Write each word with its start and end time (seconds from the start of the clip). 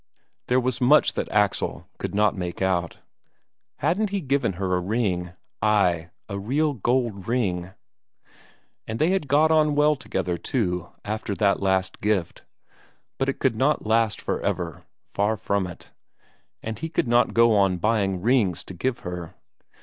There 0.47 0.59
was 0.59 0.81
much 0.81 1.13
that 1.13 1.29
Axel 1.29 1.87
could 1.99 2.15
not 2.15 2.35
make 2.35 2.59
out. 2.59 2.97
Hadn't 3.77 4.09
he 4.09 4.19
given 4.19 4.53
her 4.53 4.73
a 4.75 4.79
ring 4.79 5.33
ay, 5.61 6.09
a 6.27 6.39
real 6.39 6.73
gold 6.73 7.27
ring? 7.27 7.73
And 8.87 8.97
they 8.97 9.11
had 9.11 9.27
got 9.27 9.51
on 9.51 9.75
well 9.75 9.95
together, 9.95 10.39
too, 10.39 10.89
after 11.05 11.35
that 11.35 11.61
last 11.61 12.01
gift; 12.01 12.45
but 13.19 13.29
it 13.29 13.37
could 13.37 13.55
not 13.55 13.85
last 13.85 14.19
for 14.19 14.41
ever, 14.41 14.85
far 15.13 15.37
from 15.37 15.67
it; 15.67 15.91
and 16.63 16.79
he 16.79 16.89
could 16.89 17.07
not 17.07 17.35
go 17.35 17.55
on 17.55 17.77
buying 17.77 18.21
rings 18.23 18.63
to 18.63 18.73
give 18.73 19.01
her. 19.01 19.35